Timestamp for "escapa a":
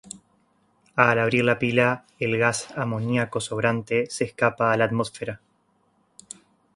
4.23-4.77